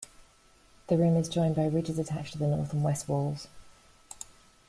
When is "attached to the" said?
1.99-2.47